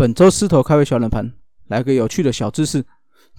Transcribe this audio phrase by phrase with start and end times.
[0.00, 1.30] 本周狮头开胃小冷盘，
[1.66, 2.82] 来个有趣的小知识：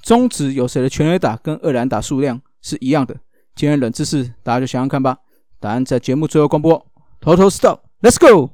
[0.04, 3.16] 中职有谁的全垒打跟二垒打数量是一样的？
[3.56, 5.18] 今天冷知识，大家就想想看吧。
[5.60, 6.80] 答案在节目最后公布。
[7.20, 8.52] 头头是道，Let's go！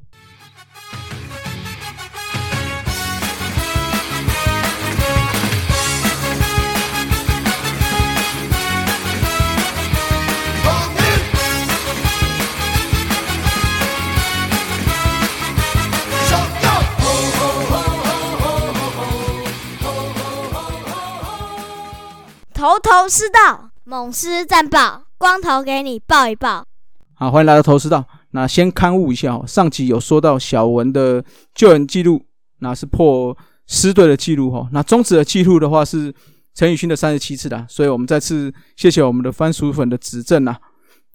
[22.58, 26.66] 头头是道，猛狮战报，光头给你报一报。
[27.14, 28.04] 好，欢迎来到头师道。
[28.32, 32.26] 那先刊物一下哦，上集有说到小文的救援记录，
[32.58, 34.68] 那是破狮队的记录哈。
[34.72, 36.12] 那终止的记录的话是
[36.56, 40.60] 陈宇勋的三十七次的，所以我们再次谢谢我们的番薯粉的指正啊。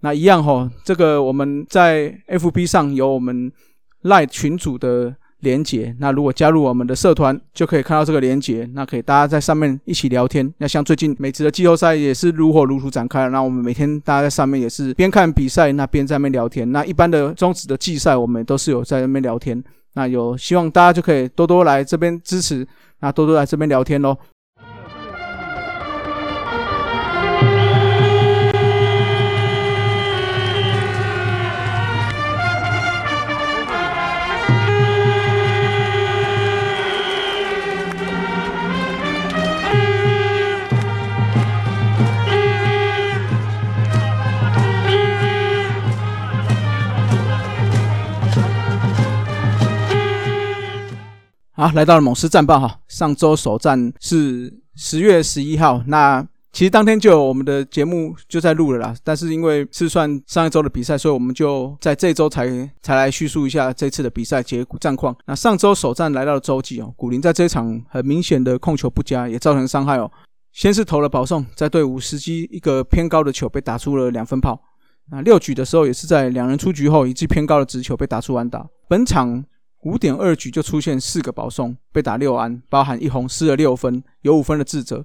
[0.03, 3.51] 那一样哈，这个我们在 FB 上有我们
[4.03, 5.17] 赖群组的。
[5.43, 10.53] 连接，那如果加入我们的社团，就可以看到这个连接，那可以大家在上面一起聊天。
[10.59, 16.71] 那像最近美职的季后赛也是如火如荼展开，那我们每天大家在上面也是边看比赛，那边在那边聊天。
[16.73, 19.63] 那一般的中职的季赛，我们都是有在那边聊天。
[19.95, 22.67] 那有希望大家就可以多多来这边支持，
[23.01, 24.17] 那多多来这边聊天喽。
[51.63, 52.81] 好，来到了猛狮战报哈。
[52.89, 58.93] 上周首战是十月十一号，那其实当天就有我们的节目就在录了啦。
[59.05, 62.49] 但是因为是算上一周的比赛，所以我们就在这周才
[62.83, 65.17] 才来叙述一下这次的比赛结果战况。
[65.25, 70.11] 那上周首战来到了洲际哦，古林在这一场很明显的控球不佳，也造成伤害哦。
[70.51, 74.61] 先是投了保送，在队伍时机一个偏高的球被打出了两分炮。
[75.13, 78.67] 那六局的时候也是在两人出局后，一记偏高的直球被打出完打。
[78.89, 79.45] 本场。
[79.83, 85.05] 五点二局就出现四个保送，被打六安，包含一红，失了六分，有五分的自责。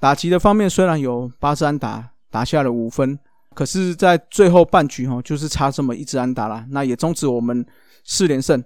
[0.00, 3.18] 打击的方面虽然有八支安打，打下了五分，
[3.54, 7.64] 可是，在最后半局哈，就是差这么一支安打啦，那也终止我们
[8.02, 8.64] 四连胜，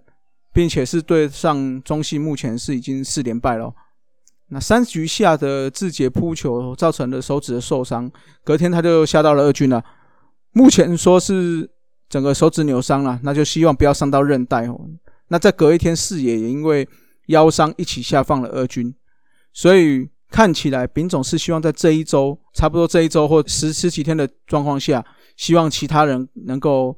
[0.53, 3.75] 并且是对上中信，目前是已经四连败了。
[4.49, 8.09] 那三局下的志杰扑球造成了手指的受伤，
[8.45, 9.85] 隔天他就下到了二军了，
[10.53, 11.69] 目前说是
[12.09, 14.81] 整个手指扭伤了，那就希望不要伤到韧带哦。
[15.29, 16.89] 那在隔一天，四野也因为
[17.27, 18.95] 腰伤一起下放了二军，
[19.53, 25.05] 所以看起来丙总是希望在这一周，差不多这一周或十十几天的状况下，
[25.37, 26.97] 希望其他人能够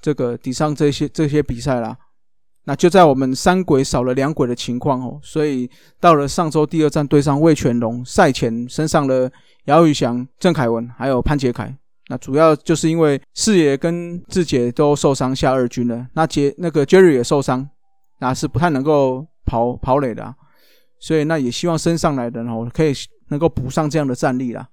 [0.00, 1.96] 这个抵上这些这些比赛啦。
[2.66, 5.70] 那就在我们三鬼少了两鬼的情况哦，所以
[6.00, 9.30] 到了上周第二站对上魏全龙，赛前升上了
[9.64, 11.76] 姚宇翔、郑凯文还有潘杰凯。
[12.08, 17.66] 那主要就是因为四爷跟志杰都受伤下二军了，那杰那个 Jerry 也受伤，
[18.18, 20.34] 那是不太能够跑跑垒的，
[21.00, 22.92] 所以那也希望升上来的哦可以
[23.28, 24.68] 能够补上这样的战力啦。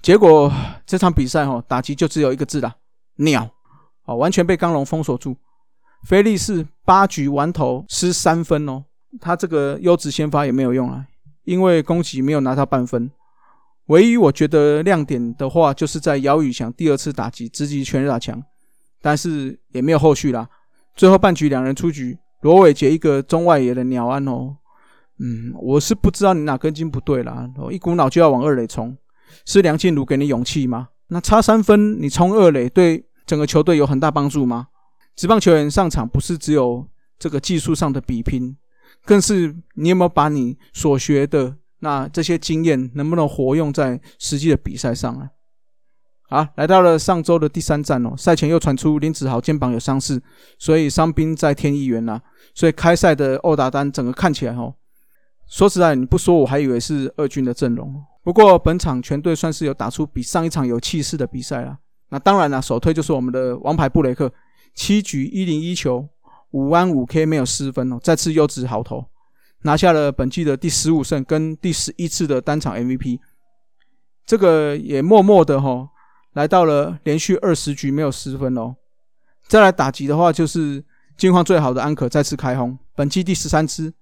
[0.00, 0.50] 结果
[0.86, 2.74] 这场比赛哈打击就只有一个字啦，
[3.16, 3.48] 鸟，
[4.06, 5.36] 哦完全被刚龙封锁住。
[6.04, 8.84] 菲利士八局完投失三分哦，
[9.20, 11.06] 他这个优质先发也没有用啊，
[11.44, 13.10] 因为攻击没有拿到半分。
[13.86, 18.42] 唯一我觉得亮点的话，就是在姚宇翔第二次打击直击全打墙，
[19.02, 20.48] 但是也没有后续啦。
[20.96, 24.56] 最后半局两人出局，罗伟杰一个中外野的鸟安哦，
[25.18, 28.96] 嗯，我是不知道你哪根筋不对啦，一股脑就要往二垒冲，
[29.44, 30.88] 是梁静茹给你勇气吗？
[31.08, 34.68] 那差三分你冲二垒，对整个球队有很大帮助吗？
[35.14, 38.56] 职棒球员上场不是只有这个技术上的比拼，
[39.04, 41.58] 更是你有没有把你所学的。
[41.84, 45.28] 那这些经验能不能活用在实际的比赛上啊？
[46.30, 50.20] 好，来到了上周的第三站哦，赛前又传出林子豪肩膀有伤势，
[50.58, 52.18] 所以伤兵在天一员呐。
[52.54, 54.74] 所以开赛的欧打单整个看起来哦，
[55.46, 57.94] 说实在你不说我还以为是二军的阵容。
[58.22, 61.76] 不过本场全队算是有打出比上一场有气势的比赛了。
[62.08, 64.32] 那当然了，首推就是我们的王牌布雷克，
[64.74, 66.08] 七局一零一球，
[66.52, 69.04] 五安五 K 没有失分哦，再次优质好投。
[69.64, 73.18] 拿下了本季的第十五胜跟第十一次的单场 MVP，
[74.24, 75.90] 这个也默默的哈
[76.32, 78.76] 来到了连续二十局没有失分哦。
[79.48, 80.84] 再来打击的话，就是
[81.16, 83.92] 近况最好的安可再次开轰，本季第十三支。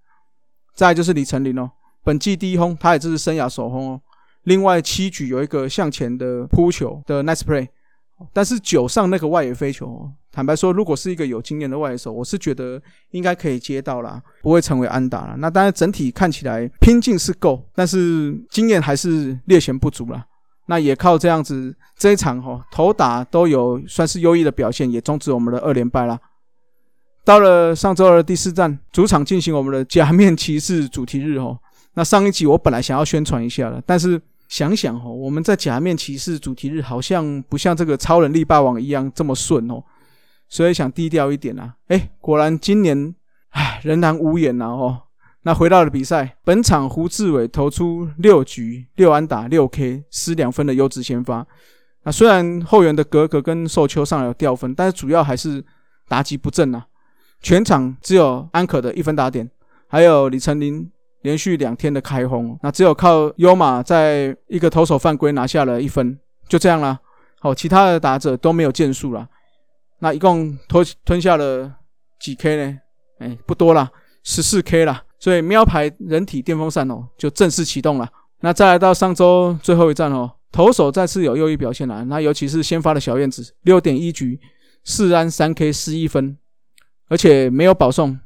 [0.75, 1.71] 再就是李成林哦，
[2.03, 4.01] 本季第一轰，他也这是生涯首轰哦。
[4.45, 7.69] 另外七局有一个向前的扑球的 nice play，
[8.33, 12.81] 但是九上那个外野飞球，坦白说，如果是一个有经验的外野手，我是觉得
[13.11, 15.37] 应该可以接到啦，不会成为安打了。
[15.39, 20.25] 那当然整体看起来拼劲是够，但是经验还是略显不足了。
[20.67, 26.19] 那也靠这样子这一场哈，投打都有算是优异的表现，也终止我们的二连败了。
[27.25, 31.59] 到了上周二第四站，主场进行我们的假面骑士主题日哦。
[31.95, 34.21] 那上一集我本来想要宣传一下的，但是。
[34.53, 39.83] 想想哦，我们在假面骑士主题日好像不像这个超能力霸王一样这么顺哦，
[40.47, 41.75] 所以想低调一点啊。
[41.87, 43.15] 哎，果然今年
[43.53, 45.05] 唉仍然无言呐哦。
[45.45, 51.47] 那回到了比赛，本场胡志伟投出六局六安打六 K 失两分的优质先发。
[52.03, 55.65] 那虽然后援的格格跟寿秋上有掉分，但是主要还是
[56.09, 56.87] 打击不正啊。
[57.41, 59.51] 全场只有安可的一分打点，
[59.89, 60.92] 还有李成林。
[61.23, 66.99] 连续两天的开轰，那只有靠优马在一个投手犯规拿下了一分，就这样了。
[67.41, 69.29] 好，其他的打者都没有建树了。
[70.01, 71.73] 那一共吞吞下了
[72.21, 72.79] 几 K 呢？
[73.19, 73.91] 哎，不多了，
[74.25, 75.03] 十四 K 了。
[75.19, 78.09] 所以喵牌人体电风扇哦，就正式启动了。
[78.41, 82.05] 那再来到上周最后一战哦，投手再次有优异表现了。
[82.07, 84.41] 那尤其是先发的小燕子，六点一局
[84.83, 86.37] 四安三 K 失一分，
[87.09, 88.19] 而且没有保送，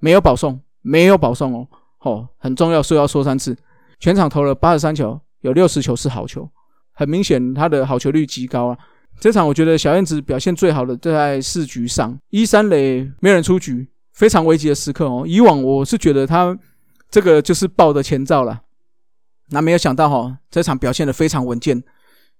[0.00, 1.68] 没有保送，没有保送哦。
[2.00, 3.56] 哦，很重要，所以要说三次。
[3.98, 6.48] 全场投了八十三球，有六十球是好球，
[6.92, 8.78] 很明显他的好球率极高啊。
[9.18, 15.24] 这场我觉得小燕子表现最好的就在四局上，一三垒没人出局，非常危急的时刻哦。
[15.26, 16.58] 以往我是觉得他
[17.10, 18.62] 这个就是爆的前兆了，
[19.50, 21.82] 那没有想到哈，这场表现的非常稳健，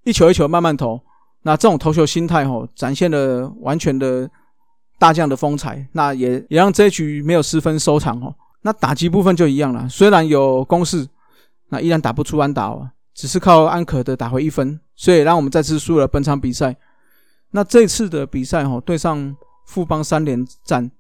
[0.05, 0.99] 一球一球慢慢投，
[1.43, 4.31] 那这种投球心态哈，展现了完全的
[4.99, 8.35] 大将的风采，那也也让这一局没有失分收场哦。
[8.63, 11.09] 那打击部分就一样了，虽然有攻势，
[11.69, 16.77] 那依然打不出安打哦，只是靠安可的打回一分，所以让我们再次输了本场比赛。
[17.53, 19.35] 那这次的比赛哦，对上
[19.67, 20.91] 富邦三连战，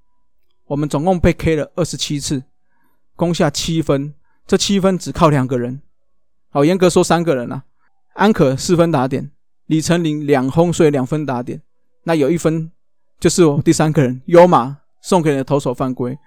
[0.66, 2.42] 我们总共被 K 了二十七次，
[3.14, 4.14] 攻下七分，
[4.46, 5.82] 这七分只靠两个人，
[6.48, 7.64] 好严格说三个人啊，
[8.14, 9.30] 安可四分打点，
[9.66, 11.60] 李成林两轰，所以两分打点，
[12.04, 12.72] 那有一分
[13.20, 16.18] 就是我第三个人优马送给你的投手犯规。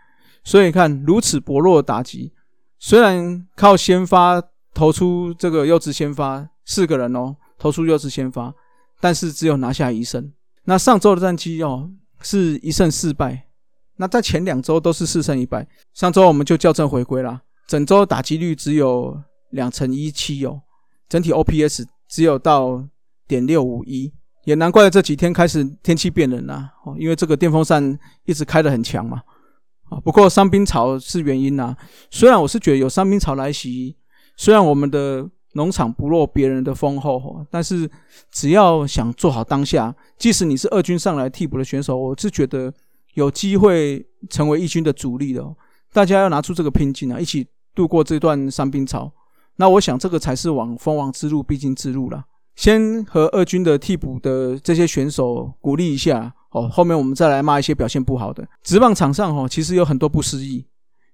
[0.44, 2.34] 所以看如此薄弱的打击，
[2.78, 4.42] 虽然靠先发
[4.74, 8.54] 投出这个优质先发四个人哦，投出优质先发，
[9.00, 10.32] 但是只有拿下一胜。
[10.66, 11.90] 那上周的战绩哦
[12.22, 13.48] 是一胜四败，
[13.98, 15.68] 那在前两周都是四胜一败。
[15.94, 19.18] 上周我们就校正回归了，整周打击率只有
[19.52, 20.62] 两成一七哦，
[21.08, 22.84] 整体 OPS 只有到
[23.28, 24.12] 点六五一，
[24.46, 29.22] 也难怪这几天开始天气变冷了哦，因为这个电风扇一直开得很强嘛。
[30.04, 31.76] 不过伤兵潮是原因呐。
[32.10, 33.96] 虽然我是觉得有伤兵潮来袭，
[34.38, 37.90] 虽然我们的农场不落别人的丰厚，但是
[38.32, 42.74] 只要想做好当下，即使你是二军上来替补的选手，我是觉得
[43.14, 45.44] 有机会成为一军的主力的。
[45.92, 49.12] 大家要拿出这个拼劲啊，一起度过这段伤兵潮。
[49.58, 52.24] 那我想这个才是往封王之路必经之路了。
[52.56, 56.34] 先和二军的替补的这些选手鼓励一下。
[56.54, 58.48] 哦，后面我们再来骂一些表现不好的。
[58.62, 60.66] 职棒场上哦，其实有很多不失意。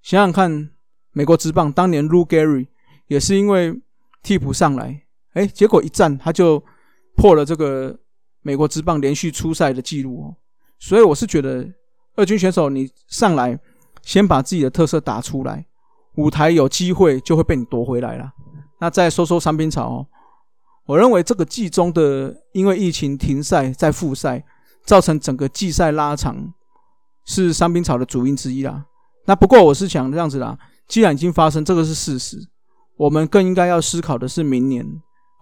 [0.03, 0.69] 想想看，
[1.13, 2.67] 美国职棒当年 Lu Gary
[3.07, 3.81] 也是因为
[4.21, 5.03] 替补上来，
[5.33, 6.61] 哎，结果一战他就
[7.15, 7.97] 破了这个
[8.41, 10.35] 美国职棒连续出赛的记录哦。
[10.77, 11.65] 所以我是觉得，
[12.15, 13.57] 二军选手你上来
[14.01, 15.65] 先把自己的特色打出来，
[16.15, 18.29] 舞台有机会就会被你夺回来了。
[18.81, 20.07] 那再说说伤兵潮哦。
[20.85, 24.43] 我认为这个季中的因为疫情停赛再复赛。
[24.89, 26.51] 造成整个季赛拉长，
[27.23, 28.83] 是伤兵潮的主因之一啦。
[29.27, 32.39] 那不过我是想这样子啦，既然已经发生，这个是事实，
[32.97, 34.83] 我们更应该要思考的是明年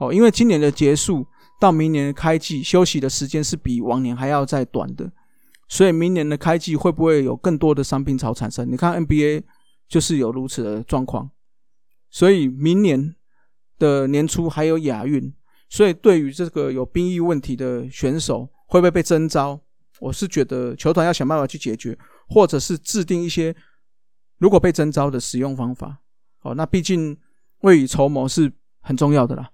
[0.01, 1.25] 哦，因为今年的结束
[1.61, 5.09] 到明年的开季休息的时间是比往年还要再短的，
[5.69, 8.69] 所以明年的开季会不会有更多的伤兵潮产生？
[8.69, 9.43] 你看 NBA
[9.87, 11.31] 就是有如此的状况，
[12.09, 13.15] 所以明年
[13.79, 15.33] 的年初还有亚运，
[15.69, 18.49] 所以对于这个有兵役问题的选手。
[18.67, 19.59] 会不会被征召？
[19.99, 21.97] 我是觉得球团要想办法去解决，
[22.29, 23.55] 或者是制定一些
[24.37, 25.97] 如果被征召的使用方法。
[26.43, 27.17] 哦，那毕竟
[27.61, 29.49] 未雨绸缪是很重要的啦。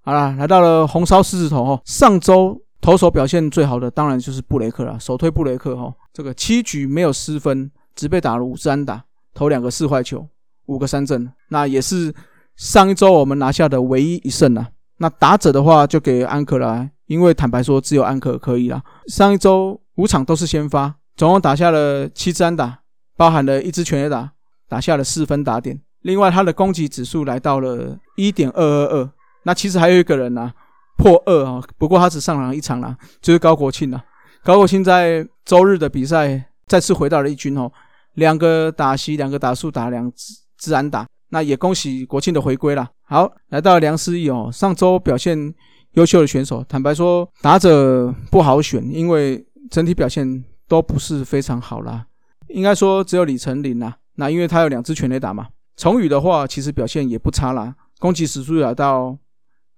[0.00, 1.82] 好啦，来到了红烧狮子头哦。
[1.84, 5.94] 上周投手表现最好的当然就是布雷克了，首推布雷克哈。
[6.12, 10.26] 这个七局没有失分，只被打了五三打，投两个四坏球，
[10.66, 12.14] 五个三振，那也是
[12.56, 14.70] 上一周我们拿下的唯一一胜啊。
[14.96, 16.88] 那打者的话就给安克了。
[17.12, 18.82] 因为坦白说，只有安可可以啦。
[19.06, 22.78] 上一周五场都是先发，总共打下了七支安打，
[23.18, 24.32] 包含了一支全垒打，
[24.66, 25.78] 打下了四分打点。
[26.00, 29.10] 另外，他的攻击指数来到了一点二二二。
[29.42, 30.50] 那其实还有一个人呢，
[30.96, 34.02] 破二啊，不过他只上场一场啦，就是高国庆啦。
[34.42, 37.70] 高国庆在周日的比赛再次回到了一军哦，
[38.14, 40.10] 两个打席，两个打数，打两
[40.56, 41.06] 支安打。
[41.28, 42.88] 那也恭喜国庆的回归啦。
[43.04, 45.54] 好，来到梁思义哦，上周表现
[45.92, 52.06] 优秀的选手，坦白说打者不好选，因为整体表现都不是非常好啦。
[52.48, 55.48] 应该说只有李成林啦，那因为他有两支全垒打嘛。
[55.76, 59.16] 崇宇的话其实表现也不差啦，攻击指数达到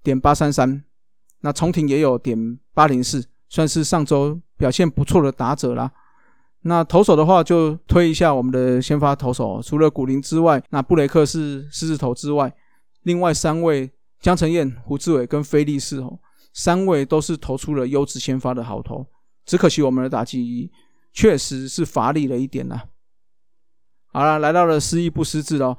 [0.02, 0.82] 点八三三。
[1.40, 5.90] 那重庭也有点八零四，算是上周表现不错的打者啦。
[6.62, 12.50] 那投手的话，就推一下我们的先发投手，除了古林之外，那布雷克是狮子头之外，
[13.02, 13.90] 另外三位
[14.20, 16.18] 江承彦、胡志伟跟菲利士哦，
[16.52, 19.06] 三位都是投出了优质先发的好投，
[19.44, 20.70] 只可惜我们的打击
[21.12, 22.82] 确实是乏力了一点呐。
[24.12, 25.76] 好了，来到了失意不失智哦，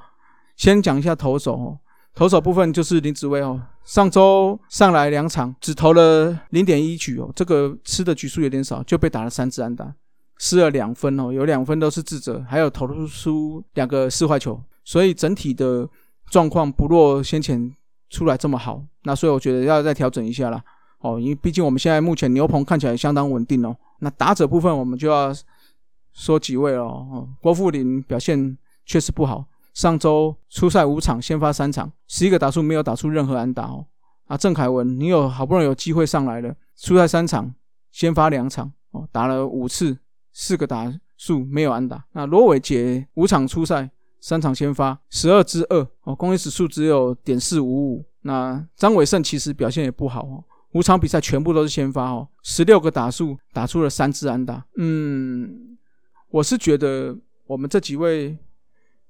[0.56, 1.80] 先讲一下投手哦。
[2.14, 9.94] 投手部分就是林子威哦，上周上来两场只投了零点一局哦，这个吃的局数有点少，就被打了三支安打，
[10.38, 15.90] 失了两分哦，有两分都是智者，还有投出两个四坏球，所以整体的
[16.30, 17.76] 状况不若先前
[18.10, 20.64] 出来这么好，那所以我觉得要再调整一下啦。
[21.00, 25.32] 哦，因为毕竟我们现在目前牛棚看起来相当稳定哦，那打者部分我们就要
[26.14, 29.46] 说几位了哦，郭富林表现确实不好。
[29.74, 33.86] 上周初赛五场，先发三场，十一个打数没有打出任何安打哦。
[34.26, 37.54] 啊，郑凯文，你有好不容易有机会上来了，初赛三场，
[37.92, 39.98] 先发两场哦，打了五次，
[40.32, 42.04] 四个打数没有安打。
[42.14, 43.92] 那罗伟杰五场初赛，
[44.26, 48.04] 三场先发，十二支二哦，攻击指数只有点四五五。
[48.22, 54.66] 那张伟胜其实表现也不好哦，五场比赛全部都是先发哦，十六个打数打出了三支安打。
[54.78, 55.78] 嗯，
[56.32, 57.16] 我是觉得
[57.46, 58.36] 我们这几位。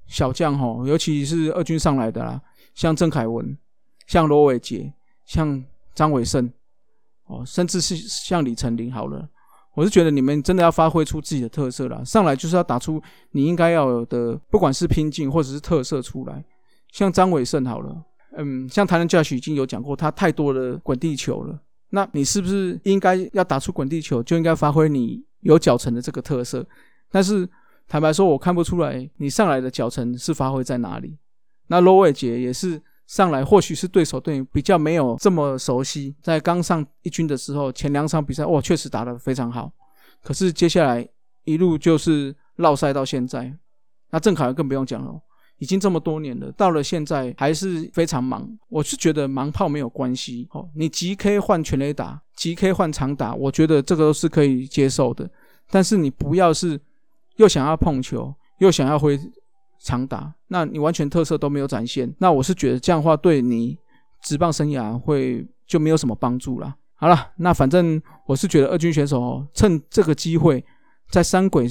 [0.05, 2.39] 小将吼，尤其是二军上来的啦，
[2.75, 3.57] 像郑凯文、
[4.05, 4.93] 像罗伟杰、
[5.25, 5.63] 像
[5.95, 6.51] 张伟胜，
[7.25, 9.27] 哦，甚至是像李成林，好了，
[9.75, 12.99] 我是觉得你们真的要发挥出自己的特色了，上来就是要打出
[13.31, 16.43] 你应该要有的，不管是拼劲或者是特色出来。
[16.91, 17.95] 像张伟胜好了，
[18.37, 26.65] 嗯，像台南教许已经有讲过，他太多的滚地球了，那你是不是应该要打出滚地球，就应该发挥你有脚程的这个特色？
[27.11, 27.47] 但是。
[27.87, 31.19] 坦白说，我看不出来你上来的脚程是发挥在哪里。
[31.67, 36.15] 那罗伟杰也是上来，或许是对手对你比较没有这么熟悉。
[36.21, 39.71] 在刚上一军的时候，前两场比赛哇，确实打得非常好。
[40.23, 41.07] 可是接下来
[41.43, 43.53] 一路就是绕赛到现在，
[44.11, 45.21] 那郑凯更不用讲了，
[45.59, 48.47] 已经这么多年了，到了现在还是非常忙。
[48.69, 55.29] 我是觉得忙炮没有关系哦，你即 K 换全垒打，即 K 换长打，我觉得这个都是可以接受的。
[55.69, 56.79] 但是你不要是。
[57.37, 59.19] 又想要碰球，又想要挥
[59.79, 62.13] 长打，那你完全特色都没有展现。
[62.19, 63.77] 那我是觉得这样话，对你
[64.21, 66.75] 职棒生涯会就没有什么帮助了。
[66.95, 70.63] 好了，那反正我是觉得二军选手哦趁这个机会，
[71.11, 71.67] 在三鬼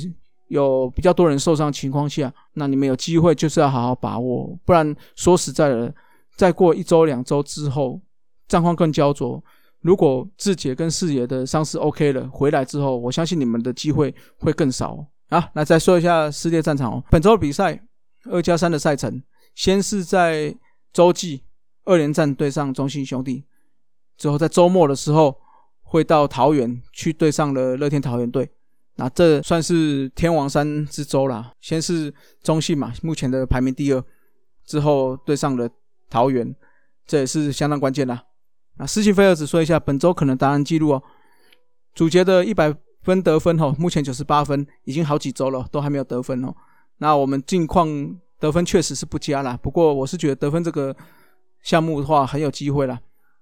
[0.49, 5.92] 有比较多人受伤情况下，那你们有机会就是要好好把握，不然说实在的，
[6.37, 8.00] 再过一周两周之后，
[8.46, 9.42] 战况更焦灼。
[9.80, 15.04] 如果志杰跟四爷的伤势 OK 了，回来之后，我相信你们的机会会更少。
[15.30, 17.02] 好，那再说一下世界战场哦。
[17.11, 17.78] 本周的比赛
[18.30, 19.22] 二加三的赛程，
[19.54, 20.54] 先是在
[20.92, 21.42] 洲际
[21.84, 23.44] 二连战对上中信兄弟，
[24.16, 25.36] 之后在周末的时候
[25.82, 28.50] 会到桃园去对上了乐天桃园队。
[28.96, 31.52] 那这算是天王山之周啦。
[31.60, 32.12] 先是
[32.42, 34.04] 中信嘛，目前的排名第二，
[34.64, 35.68] 之后对上了
[36.08, 36.54] 桃园，
[37.06, 38.18] 这也是相当关键的。
[38.76, 41.02] 那斯琴菲尔只说一下本周可能达人记录哦，
[41.94, 42.74] 主角的一百。
[43.04, 46.54] 分得分哦，目前九十八分，已经好几周了，都还没有得分哦。
[46.98, 47.88] 那我们近况
[48.38, 50.94] 得分确实是不佳啦，不过我是觉得得分这个
[51.62, 52.98] 项目的话很有机会啦。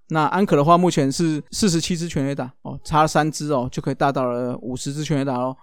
[0.09, 5.55] 那安可的话，目前是四十七支全垒打哦，差三支哦，就可以达到了五十支全垒打哦。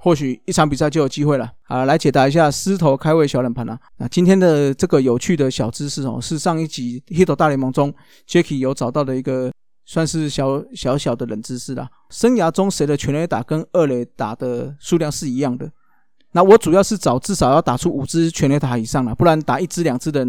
[0.00, 1.50] 或许一场比赛就有机会了。
[1.64, 3.78] 好，来解答一下狮头开胃小冷盘啊。
[3.96, 7.92] 那今天的这个有趣的小知识哦，是上一集《Hit 大联盟》中
[8.28, 9.50] Jacky 有找到的一个。
[9.90, 11.88] 算是小小小的冷知识啦。
[12.10, 15.72] 生涯中谁的全垒打跟二垒打的数量是一样的？
[16.38, 20.24] 那我主要是找至少要打出五支全垒打以上了，不然打一支两支的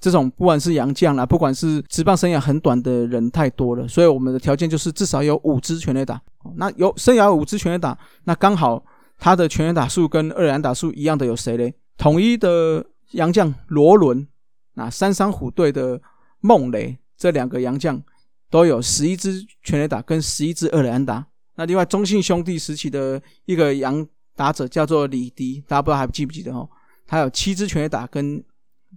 [0.00, 6.20] 这种，不管是洋将啦，不管是职棒生涯很短的人太多了，所以我们的条件就是至少有五支全垒打。
[6.56, 8.84] 那有生涯五支全垒打，那刚好
[9.16, 11.72] 他的全垒打数跟二垒打数一样的有谁嘞？
[11.96, 14.26] 统一的洋将罗伦，
[14.74, 16.02] 那三山虎队的
[16.40, 18.02] 孟雷，这两个洋将。
[18.50, 21.26] 都有十一支全垒打跟十一支二垒安打。
[21.56, 26.68] 那另外中信兄弟时期的一个洋打者叫做李迪，大家不知道还记不记得哦？
[27.06, 28.42] 他有七支全垒打跟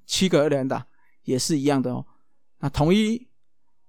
[0.06, 0.86] 七个二垒安打，
[1.24, 2.06] 也是一样的哦。
[2.60, 3.27] 那统一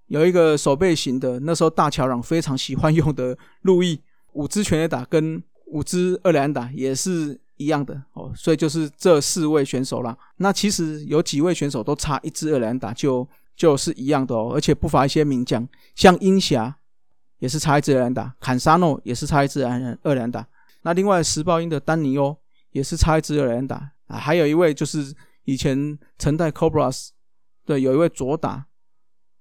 [0.06, 4.00] 有一个手背型的，那时候大乔朗非常喜欢用的路易
[4.32, 10.16] 五支全垒打跟五支二垒打也是一样的哦，所以就是这四位选手啦。
[10.36, 13.26] 那其实有几位选手都差一支二垒打就
[13.56, 16.76] 就是一样的哦，而且不乏一些名将，像英侠
[17.38, 20.46] 也是差一支二垒打，坎沙诺也是差一支二二垒打。
[20.82, 22.36] 那另外石豹鹰的丹尼欧
[22.70, 27.08] 也是差一支二垒打啊，还有一位就是以前曾代 Cobras
[27.66, 28.66] 对有一位左打，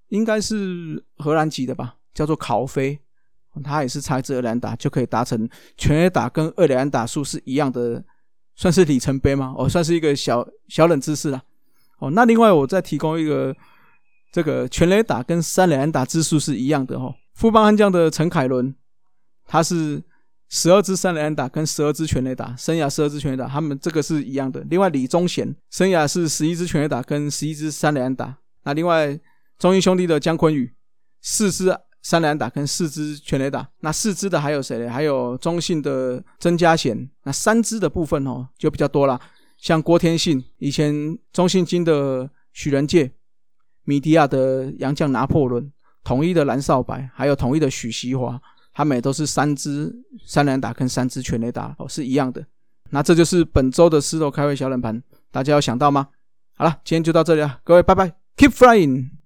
[0.09, 2.99] 应该是荷兰籍的吧，叫做考菲，
[3.63, 8.03] 他也是差一支二垒打就可以达成全垒打跟二垒打数是一样的，
[8.55, 9.53] 算是里程碑吗？
[9.57, 11.41] 哦，算是一个小小冷知识啦。
[11.99, 13.55] 哦，那另外我再提供一个，
[14.31, 17.13] 这个全垒打跟三垒打支数是一样的哦。
[17.35, 18.75] 富邦悍将的陈凯伦，
[19.45, 20.03] 他是。
[20.49, 24.61] 十二支三垒安打跟十二支全垒打，生涯十二支全垒打，他们这个是一样的。
[24.69, 28.37] 另外李宗贤生涯是十一支全垒打跟十一支三垒安打。
[28.63, 29.19] 那另外
[29.59, 30.73] 中英兄弟的姜昆宇
[31.21, 33.67] 四支三垒安打跟四支全垒打。
[33.81, 34.89] 那四支的还有谁呢？
[34.89, 37.09] 还有中信的曾家贤。
[37.23, 39.19] 那三支的部分哦就比较多了，
[39.57, 43.11] 像郭天信，以前中信金的许仁介，
[43.83, 45.69] 米迪亚的洋将拿破仑，
[46.05, 48.39] 统一的蓝少白，还有统一的许锡华。
[48.77, 49.91] 他们也都是三支
[50.23, 52.45] 三连打跟三支全垒打哦，是一样的。
[52.91, 56.09] 那这就是本周的狮头开会小冷盘，大家有想到吗？
[56.55, 59.16] 好了，今天就到这里了，各位拜拜，Keep flying。